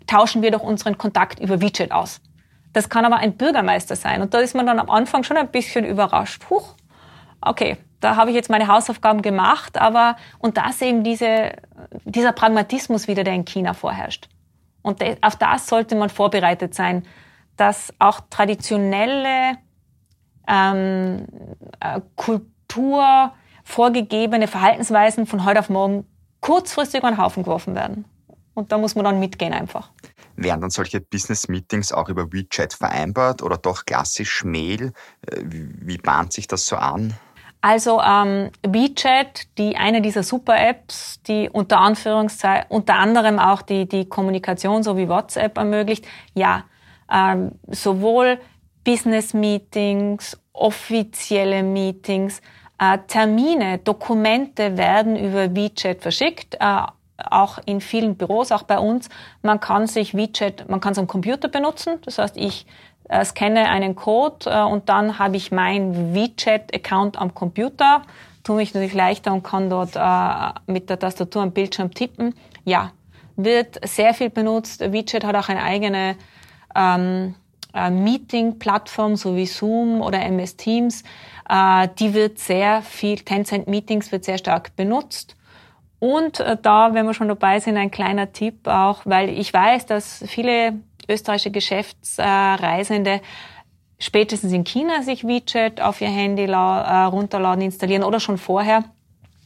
[0.07, 2.21] tauschen wir doch unseren Kontakt über WeChat aus.
[2.73, 4.23] Das kann aber ein Bürgermeister sein.
[4.23, 6.49] Und da ist man dann am Anfang schon ein bisschen überrascht.
[6.49, 6.75] Huch,
[7.41, 11.53] okay, da habe ich jetzt meine Hausaufgaben gemacht, aber und das eben diese,
[12.05, 14.29] dieser Pragmatismus wieder, der in China vorherrscht.
[14.83, 17.05] Und auf das sollte man vorbereitet sein,
[17.57, 19.59] dass auch traditionelle
[20.49, 21.27] ähm,
[21.79, 26.05] äh, Kultur vorgegebene Verhaltensweisen von heute auf morgen
[26.41, 28.05] kurzfristig über den Haufen geworfen werden.
[28.55, 29.91] Und da muss man dann mitgehen einfach.
[30.37, 34.93] Werden dann solche Business-Meetings auch über WeChat vereinbart oder doch klassisch Mail?
[35.27, 37.15] Äh, wie bahnt sich das so an?
[37.63, 44.09] Also ähm, WeChat, die eine dieser Super-Apps, die unter Anführungszeichen unter anderem auch die die
[44.09, 46.65] Kommunikation so wie WhatsApp ermöglicht, ja,
[47.11, 48.41] ähm, sowohl
[48.85, 52.41] Business-Meetings, offizielle Meetings,
[52.79, 56.57] äh, Termine, Dokumente werden über WeChat verschickt.
[56.59, 56.83] Äh,
[57.19, 59.09] auch in vielen Büros, auch bei uns.
[59.43, 61.99] Man kann sich WeChat, man kann es am Computer benutzen.
[62.05, 62.67] Das heißt, ich
[63.09, 68.03] äh, scanne einen Code äh, und dann habe ich mein WeChat-Account am Computer,
[68.45, 72.35] tue mich natürlich leichter und kann dort äh, mit der Tastatur am Bildschirm tippen.
[72.65, 72.93] Ja,
[73.37, 74.81] wird sehr viel benutzt.
[74.81, 76.17] WeChat hat auch eine eigene
[76.75, 77.35] ähm,
[77.75, 81.03] äh, Meeting-Plattform, so wie Zoom oder MS Teams.
[81.49, 85.37] Äh, die wird sehr viel, Tencent Meetings wird sehr stark benutzt.
[86.03, 89.87] Und äh, da, wenn wir schon dabei sind, ein kleiner Tipp auch, weil ich weiß,
[89.87, 93.21] dass viele österreichische Geschäftsreisende
[94.01, 98.83] spätestens in China sich WeChat auf ihr Handy äh, runterladen, installieren oder schon vorher.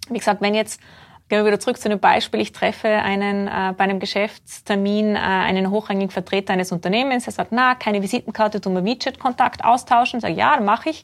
[0.09, 0.81] Wie gesagt, wenn jetzt
[1.29, 2.41] Gehen wir wieder zurück zu dem Beispiel.
[2.41, 7.27] Ich treffe einen äh, bei einem Geschäftstermin äh, einen hochrangigen Vertreter eines Unternehmens.
[7.27, 10.21] Er sagt, na, keine Visitenkarte, tun wir WeChat-Kontakt austauschen.
[10.21, 11.03] Sage, ja, mache ich.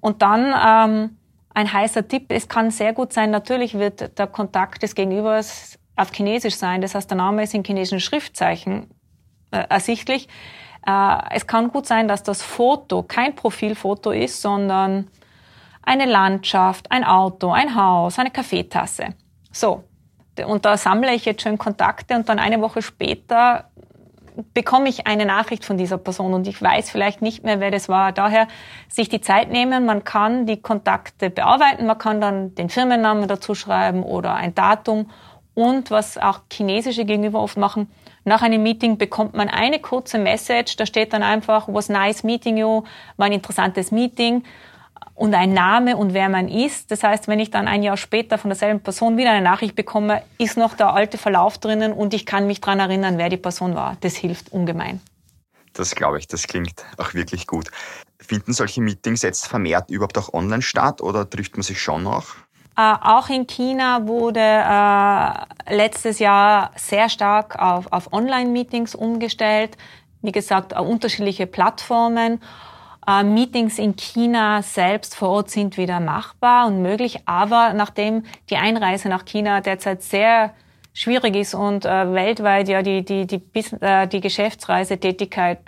[0.00, 0.54] Und dann
[0.90, 1.18] ähm,
[1.56, 6.12] ein heißer Tipp, es kann sehr gut sein, natürlich wird der Kontakt des Gegenübers auf
[6.12, 6.82] Chinesisch sein.
[6.82, 8.90] Das heißt, der Name ist in chinesischen Schriftzeichen
[9.50, 10.28] äh, ersichtlich.
[10.86, 15.08] Äh, es kann gut sein, dass das Foto kein Profilfoto ist, sondern
[15.82, 19.14] eine Landschaft, ein Auto, ein Haus, eine Kaffeetasse.
[19.50, 19.84] So.
[20.46, 23.70] Und da sammle ich jetzt schon Kontakte und dann eine Woche später
[24.54, 27.88] bekomme ich eine Nachricht von dieser Person und ich weiß vielleicht nicht mehr, wer das
[27.88, 28.12] war.
[28.12, 28.48] Daher
[28.88, 33.54] sich die Zeit nehmen, man kann die Kontakte bearbeiten, man kann dann den Firmennamen dazu
[33.54, 35.10] schreiben oder ein Datum.
[35.54, 37.88] Und was auch chinesische Gegenüber oft machen,
[38.24, 42.56] nach einem Meeting bekommt man eine kurze Message, da steht dann einfach, was nice meeting
[42.58, 42.82] you,
[43.16, 44.42] war ein interessantes Meeting
[45.16, 46.90] und ein Name und wer man ist.
[46.90, 50.22] Das heißt, wenn ich dann ein Jahr später von derselben Person wieder eine Nachricht bekomme,
[50.38, 53.74] ist noch der alte Verlauf drinnen und ich kann mich daran erinnern, wer die Person
[53.74, 53.96] war.
[54.02, 55.00] Das hilft ungemein.
[55.72, 57.70] Das glaube ich, das klingt auch wirklich gut.
[58.20, 62.36] Finden solche Meetings jetzt vermehrt überhaupt auch online statt oder trifft man sich schon noch?
[62.76, 69.78] Äh, auch in China wurde äh, letztes Jahr sehr stark auf, auf Online-Meetings umgestellt.
[70.20, 72.40] Wie gesagt, unterschiedliche Plattformen.
[73.06, 78.56] Äh, Meetings in China selbst vor Ort sind wieder machbar und möglich, aber nachdem die
[78.56, 80.52] Einreise nach China derzeit sehr
[80.92, 83.42] schwierig ist und äh, weltweit ja die, die, die,
[83.80, 85.58] äh, die Geschäftsreisetätigkeit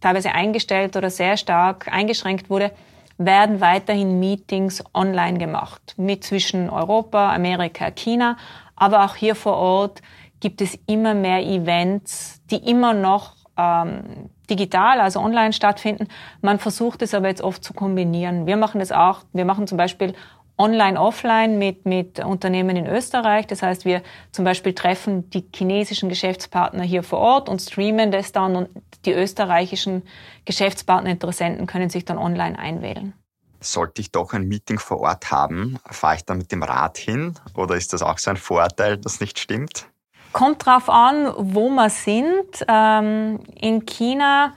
[0.00, 2.72] teilweise eingestellt oder sehr stark eingeschränkt wurde,
[3.18, 8.36] werden weiterhin Meetings online gemacht mit zwischen Europa, Amerika, China.
[8.76, 10.02] Aber auch hier vor Ort
[10.40, 16.08] gibt es immer mehr Events, die immer noch ähm, digital, also online stattfinden.
[16.40, 18.46] Man versucht es aber jetzt oft zu kombinieren.
[18.46, 19.22] Wir machen das auch.
[19.32, 20.14] Wir machen zum Beispiel
[20.58, 23.46] online, offline mit, mit Unternehmen in Österreich.
[23.46, 28.32] Das heißt, wir zum Beispiel treffen die chinesischen Geschäftspartner hier vor Ort und streamen das
[28.32, 28.68] dann und
[29.04, 30.02] die österreichischen
[30.44, 33.14] Geschäftspartner, Interessenten können sich dann online einwählen.
[33.60, 37.34] Sollte ich doch ein Meeting vor Ort haben, fahre ich dann mit dem Rad hin
[37.54, 39.88] oder ist das auch so ein Vorteil, das nicht stimmt?
[40.38, 42.64] Kommt drauf an, wo wir sind.
[42.68, 44.52] Ähm, in China,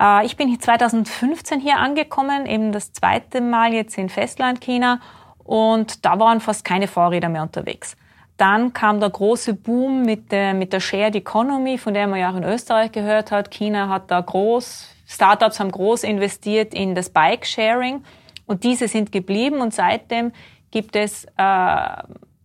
[0.00, 5.00] äh, ich bin 2015 hier angekommen, eben das zweite Mal jetzt in Festlandchina
[5.42, 7.96] und da waren fast keine Fahrräder mehr unterwegs.
[8.36, 12.30] Dann kam der große Boom mit der, mit der Shared Economy, von der man ja
[12.30, 13.50] auch in Österreich gehört hat.
[13.50, 18.04] China hat da groß, Startups haben groß investiert in das Bike-Sharing
[18.46, 20.30] und diese sind geblieben und seitdem
[20.70, 21.86] gibt es äh,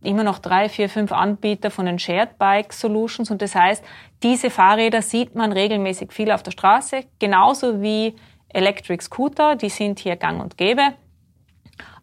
[0.03, 3.83] immer noch drei, vier, fünf Anbieter von den Shared Bike Solutions und das heißt,
[4.23, 8.15] diese Fahrräder sieht man regelmäßig viel auf der Straße, genauso wie
[8.49, 10.93] Electric Scooter, die sind hier gang und gäbe.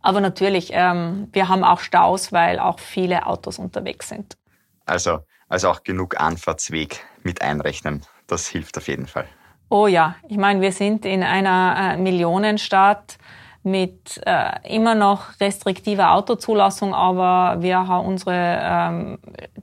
[0.00, 4.36] Aber natürlich, ähm, wir haben auch Staus, weil auch viele Autos unterwegs sind.
[4.86, 8.02] Also, also auch genug Anfahrtsweg mit einrechnen.
[8.26, 9.26] Das hilft auf jeden Fall.
[9.70, 13.18] Oh ja, ich meine, wir sind in einer äh, Millionenstadt
[13.70, 19.18] mit äh, immer noch restriktiver Autozulassung, aber wir haben unsere, ähm,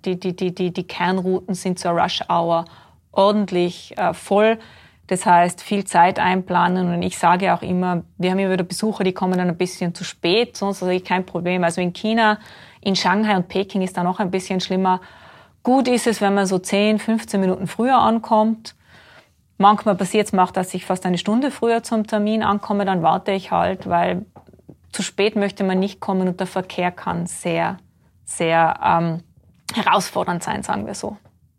[0.05, 2.65] die, die, die, die, die Kernrouten sind zur Rush Hour
[3.11, 4.59] ordentlich äh, voll.
[5.07, 9.03] Das heißt, viel Zeit einplanen und ich sage auch immer, wir haben immer wieder Besucher,
[9.03, 11.63] die kommen dann ein bisschen zu spät, sonst sage ich kein Problem.
[11.63, 12.39] Also in China,
[12.81, 15.01] in Shanghai und Peking ist da noch ein bisschen schlimmer.
[15.61, 18.75] Gut ist es, wenn man so 10, 15 Minuten früher ankommt
[19.57, 23.01] Manchmal passiert es mir auch, dass ich fast eine Stunde früher zum Termin ankomme, dann
[23.03, 24.25] warte ich halt, weil
[24.91, 27.77] zu spät möchte man nicht kommen und der Verkehr kann sehr,
[28.25, 29.23] sehr ähm,
[29.73, 31.17] herausfordernd sein, sagen wir so.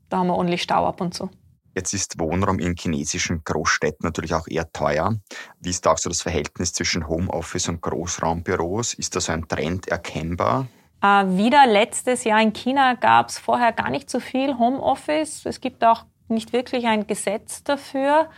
[0.08, 1.30] Da haben wir ordentlich Stau ab und zu.
[1.74, 5.16] Jetzt ist Wohnraum in chinesischen Großstädten natürlich auch eher teuer.
[5.60, 8.94] Wie ist da auch so das Verhältnis zwischen Homeoffice und Großraumbüros?
[8.94, 10.68] Ist da so ein Trend erkennbar?
[11.02, 15.44] Äh, wieder letztes Jahr in China gab es vorher gar nicht so viel Homeoffice.
[15.44, 18.28] Es gibt auch nicht wirklich ein Gesetz dafür.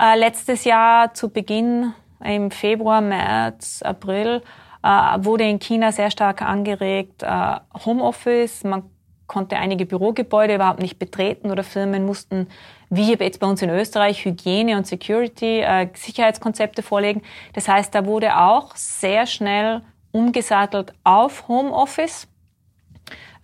[0.00, 1.92] Äh, letztes Jahr zu Beginn
[2.24, 4.42] im Februar, März, April
[4.82, 4.88] äh,
[5.24, 8.64] wurde in China sehr stark angeregt äh, Homeoffice.
[8.64, 8.84] Man
[9.26, 12.48] konnte einige Bürogebäude überhaupt nicht betreten oder Firmen mussten,
[12.90, 17.22] wie jetzt bei uns in Österreich, Hygiene- und Security, äh, Sicherheitskonzepte vorlegen.
[17.54, 22.28] Das heißt, da wurde auch sehr schnell umgesattelt auf Homeoffice.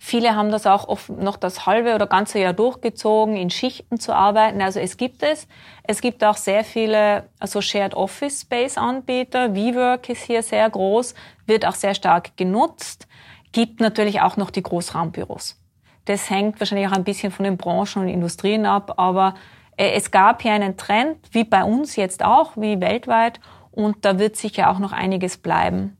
[0.05, 4.13] Viele haben das auch oft noch das halbe oder ganze Jahr durchgezogen, in Schichten zu
[4.13, 4.61] arbeiten.
[4.61, 5.47] Also es gibt es.
[5.83, 9.55] Es gibt auch sehr viele also Shared Office Space Anbieter.
[9.55, 13.07] WeWork ist hier sehr groß, wird auch sehr stark genutzt.
[13.53, 15.57] Gibt natürlich auch noch die Großraumbüros.
[16.03, 19.35] Das hängt wahrscheinlich auch ein bisschen von den Branchen und Industrien ab, aber
[19.77, 23.39] äh, es gab hier einen Trend, wie bei uns jetzt auch, wie weltweit,
[23.71, 25.95] und da wird sicher auch noch einiges bleiben.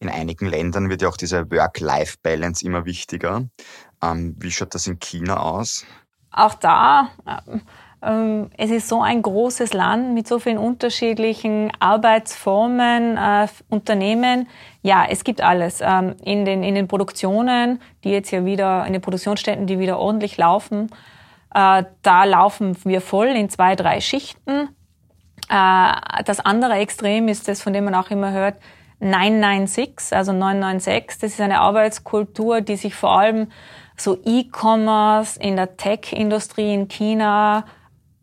[0.00, 3.44] In einigen Ländern wird ja auch diese Work-Life-Balance immer wichtiger.
[4.02, 5.84] Ähm, wie schaut das in China aus?
[6.32, 13.46] Auch da, äh, es ist so ein großes Land mit so vielen unterschiedlichen Arbeitsformen, äh,
[13.68, 14.48] Unternehmen.
[14.80, 15.82] Ja, es gibt alles.
[15.82, 19.98] Ähm, in, den, in den Produktionen, die jetzt ja wieder, in den Produktionsstätten, die wieder
[19.98, 20.90] ordentlich laufen,
[21.54, 24.70] äh, da laufen wir voll in zwei, drei Schichten.
[25.50, 28.56] Äh, das andere Extrem ist das, von dem man auch immer hört,
[29.00, 31.20] 996, also 996.
[31.20, 33.48] Das ist eine Arbeitskultur, die sich vor allem
[33.96, 37.64] so E-Commerce in der Tech-Industrie in China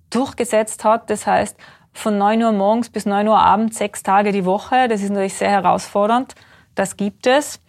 [0.10, 1.10] durchgesetzt hat.
[1.10, 1.58] Das heißt,
[1.94, 4.88] von 9 Uhr morgens bis 9 Uhr abends, sechs Tage die Woche.
[4.88, 6.36] Das ist natürlich sehr herausfordernd.
[6.76, 7.60] Das gibt es.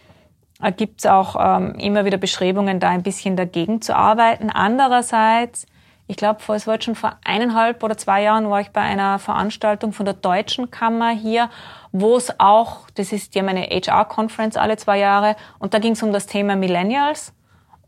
[0.60, 4.50] Da gibt es auch ähm, immer wieder Bestrebungen, da ein bisschen dagegen zu arbeiten.
[4.50, 5.66] Andererseits,
[6.08, 9.18] ich glaube, es war jetzt schon vor eineinhalb oder zwei Jahren, war ich bei einer
[9.18, 11.48] Veranstaltung von der Deutschen Kammer hier,
[11.92, 16.02] wo es auch, das ist ja meine HR-Conference alle zwei Jahre, und da ging es
[16.02, 17.32] um das Thema Millennials.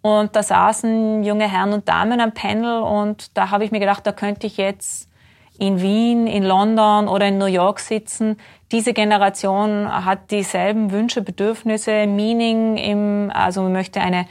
[0.02, 4.06] Und da saßen junge Herren und Damen am Panel und da habe ich mir gedacht,
[4.06, 5.10] da könnte ich jetzt
[5.58, 8.38] in Wien, in London oder in New York sitzen.
[8.72, 14.26] Diese Generation hat dieselben Wünsche, Bedürfnisse, Meaning im, also man möchte eine,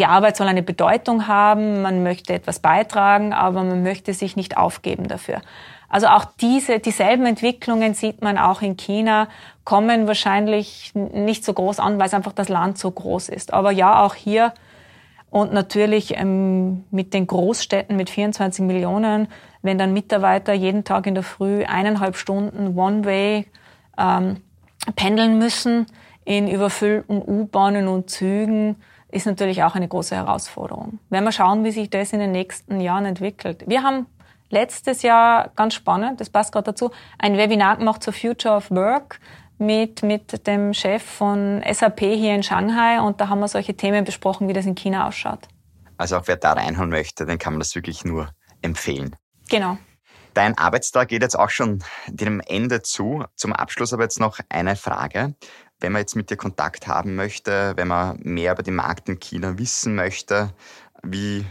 [0.00, 4.56] die Arbeit soll eine Bedeutung haben, man möchte etwas beitragen, aber man möchte sich nicht
[4.56, 5.40] aufgeben dafür.
[5.88, 9.28] Also auch diese, dieselben Entwicklungen sieht man auch in China,
[9.64, 13.52] kommen wahrscheinlich nicht so groß an, weil es einfach das Land so groß ist.
[13.52, 14.52] Aber ja, auch hier
[15.30, 19.28] und natürlich ähm, mit den Großstädten mit 24 Millionen,
[19.62, 23.46] wenn dann Mitarbeiter jeden Tag in der Früh eineinhalb Stunden One-Way
[23.98, 24.36] ähm,
[24.94, 25.86] pendeln müssen
[26.24, 28.76] in überfüllten U-Bahnen und Zügen,
[29.10, 30.98] ist natürlich auch eine große Herausforderung.
[31.10, 33.64] Werden wir schauen, wie sich das in den nächsten Jahren entwickelt.
[33.66, 34.06] Wir haben
[34.50, 39.20] letztes Jahr, ganz spannend, das passt gerade dazu, ein Webinar gemacht zur Future of Work
[39.58, 44.04] mit, mit dem Chef von SAP hier in Shanghai und da haben wir solche Themen
[44.04, 45.48] besprochen, wie das in China ausschaut.
[45.96, 48.30] Also auch wer da reinhauen möchte, den kann man das wirklich nur
[48.60, 49.16] empfehlen.
[49.48, 49.78] Genau.
[50.34, 53.24] Dein Arbeitstag geht jetzt auch schon dem Ende zu.
[53.36, 55.34] Zum Abschluss aber jetzt noch eine Frage.
[55.80, 59.18] Wenn man jetzt mit dir Kontakt haben möchte, wenn man mehr über den Markt in
[59.18, 60.52] China wissen möchte,
[61.02, 61.46] wie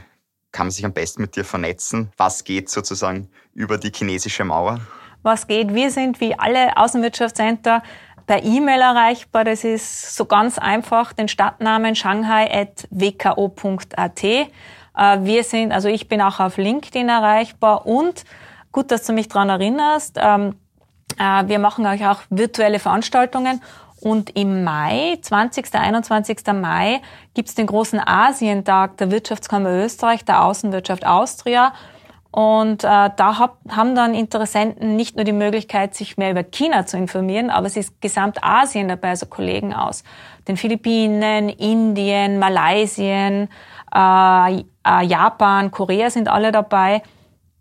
[0.55, 2.11] kann man sich am besten mit dir vernetzen?
[2.17, 4.79] Was geht sozusagen über die chinesische Mauer?
[5.25, 5.73] was geht.
[5.73, 7.83] Wir sind wie alle Außenwirtschaftscenter
[8.27, 9.43] per E-Mail erreichbar.
[9.43, 14.23] Das ist so ganz einfach den Stadtnamen shanghai.wko.at.
[14.23, 14.47] Äh,
[14.95, 18.23] wir sind, also ich bin auch auf LinkedIn erreichbar und
[18.71, 20.17] gut, dass du mich daran erinnerst.
[20.21, 20.55] Ähm,
[21.17, 23.61] äh, wir machen euch auch virtuelle Veranstaltungen
[24.01, 25.73] und im Mai, 20.
[25.73, 26.39] 21.
[26.53, 27.01] Mai,
[27.33, 31.73] gibt's den großen Asientag der Wirtschaftskammer Österreich, der Außenwirtschaft Austria.
[32.31, 36.85] Und äh, da hab, haben dann Interessenten nicht nur die Möglichkeit, sich mehr über China
[36.85, 40.03] zu informieren, aber es ist Gesamtasien dabei, also Kollegen aus
[40.45, 43.47] den Philippinen, Indien, Malaysien,
[43.95, 47.01] äh, äh, Japan, Korea sind alle dabei.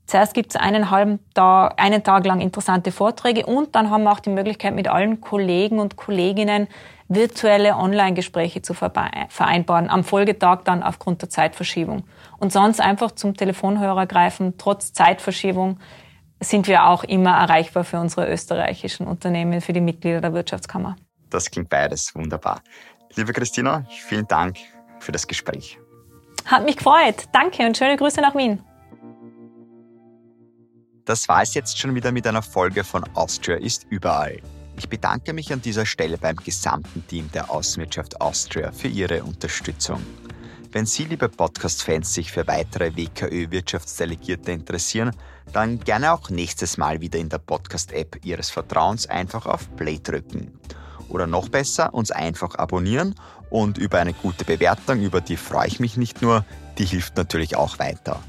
[0.06, 4.12] Zuerst gibt es einen halben Tag, einen Tag lang interessante Vorträge und dann haben wir
[4.12, 6.68] auch die Möglichkeit, mit allen Kollegen und Kolleginnen
[7.08, 12.04] virtuelle Online-Gespräche zu vereinbaren, am Folgetag dann aufgrund der Zeitverschiebung.
[12.38, 15.78] Und sonst einfach zum Telefonhörer greifen, trotz Zeitverschiebung
[16.40, 20.96] sind wir auch immer erreichbar für unsere österreichischen Unternehmen, für die Mitglieder der Wirtschaftskammer.
[21.30, 22.60] Das klingt beides wunderbar.
[23.16, 24.58] Liebe Christina, vielen Dank
[24.98, 25.78] für das Gespräch.
[26.46, 27.24] Hat mich gefreut.
[27.32, 28.62] Danke und schöne Grüße nach Wien.
[31.04, 34.40] Das war es jetzt schon wieder mit einer Folge von Austria ist überall.
[34.78, 40.02] Ich bedanke mich an dieser Stelle beim gesamten Team der Außenwirtschaft Austria für Ihre Unterstützung.
[40.72, 45.14] Wenn Sie, liebe Podcast-Fans, sich für weitere WKÖ-Wirtschaftsdelegierte interessieren,
[45.52, 50.58] dann gerne auch nächstes Mal wieder in der Podcast-App Ihres Vertrauens einfach auf Play drücken.
[51.10, 53.14] Oder noch besser, uns einfach abonnieren
[53.50, 56.46] und über eine gute Bewertung, über die freue ich mich nicht nur,
[56.78, 58.20] die hilft natürlich auch weiter.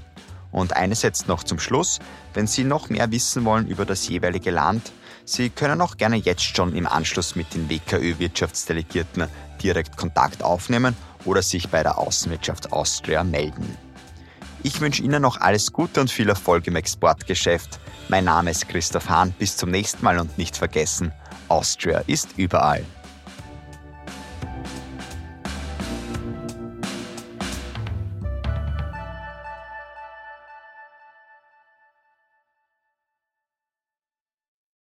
[0.55, 1.99] Und eines jetzt noch zum Schluss,
[2.33, 4.93] wenn Sie noch mehr wissen wollen über das jeweilige Land,
[5.25, 9.27] Sie können auch gerne jetzt schon im Anschluss mit den WKÖ-Wirtschaftsdelegierten
[9.61, 13.77] direkt Kontakt aufnehmen oder sich bei der Außenwirtschaft Austria melden.
[14.63, 17.77] Ich wünsche Ihnen noch alles Gute und viel Erfolg im Exportgeschäft.
[18.07, 19.35] Mein Name ist Christoph Hahn.
[19.37, 21.11] Bis zum nächsten Mal und nicht vergessen,
[21.49, 22.85] Austria ist überall.